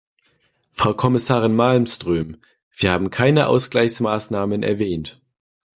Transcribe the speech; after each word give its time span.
Frau 0.71 0.95
Kommissarin 0.95 1.55
Malmström, 1.55 2.37
wir 2.75 2.91
haben 2.91 3.11
keine 3.11 3.45
Ausgleichsmaßnahmen 3.45 4.63
erwähnt. 4.63 5.21